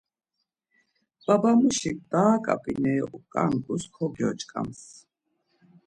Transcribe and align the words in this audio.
Babamuşik 1.25 1.97
daa 2.11 2.35
ǩap̌ineri 2.45 3.03
oǩanǩus 3.15 3.83
kogyoç̌ǩams. 3.95 4.81